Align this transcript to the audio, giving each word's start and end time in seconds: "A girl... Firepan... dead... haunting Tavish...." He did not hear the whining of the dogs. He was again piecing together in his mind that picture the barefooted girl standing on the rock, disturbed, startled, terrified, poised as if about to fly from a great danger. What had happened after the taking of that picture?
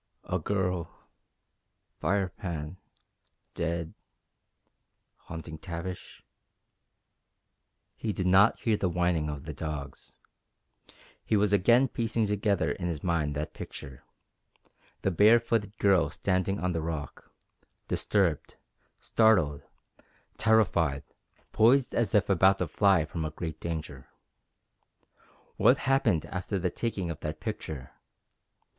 "A 0.23 0.39
girl... 0.39 0.89
Firepan... 2.01 2.77
dead... 3.53 3.93
haunting 5.27 5.59
Tavish...." 5.59 6.23
He 7.95 8.11
did 8.11 8.25
not 8.25 8.59
hear 8.61 8.75
the 8.77 8.89
whining 8.89 9.29
of 9.29 9.45
the 9.45 9.53
dogs. 9.53 10.17
He 11.23 11.37
was 11.37 11.53
again 11.53 11.87
piecing 11.87 12.25
together 12.25 12.71
in 12.71 12.87
his 12.87 13.03
mind 13.03 13.35
that 13.35 13.53
picture 13.53 14.03
the 15.03 15.11
barefooted 15.11 15.77
girl 15.77 16.09
standing 16.09 16.59
on 16.59 16.71
the 16.71 16.81
rock, 16.81 17.31
disturbed, 17.87 18.55
startled, 18.99 19.61
terrified, 20.35 21.03
poised 21.51 21.93
as 21.93 22.15
if 22.15 22.27
about 22.27 22.57
to 22.57 22.65
fly 22.67 23.05
from 23.05 23.23
a 23.23 23.29
great 23.29 23.59
danger. 23.59 24.07
What 25.57 25.77
had 25.77 25.91
happened 25.91 26.25
after 26.25 26.57
the 26.57 26.71
taking 26.71 27.11
of 27.11 27.19
that 27.19 27.39
picture? 27.39 27.91